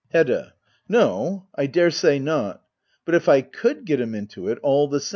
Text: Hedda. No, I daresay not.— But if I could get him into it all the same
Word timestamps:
Hedda. 0.09 0.55
No, 0.89 1.45
I 1.53 1.67
daresay 1.67 2.17
not.— 2.17 2.63
But 3.05 3.13
if 3.13 3.29
I 3.29 3.41
could 3.41 3.85
get 3.85 4.01
him 4.01 4.15
into 4.15 4.47
it 4.47 4.57
all 4.63 4.87
the 4.87 4.99
same 4.99 5.09